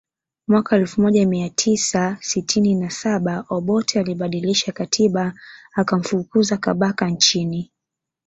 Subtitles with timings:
[0.47, 5.33] Mwaka elfu moja mia tisa sitini na saba Obote alibadilisha katiba
[5.73, 7.71] akamfukuza Kabaka nchini